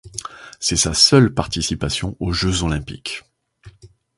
[0.59, 3.21] C'est sa seule participation aux Jeux olympiques.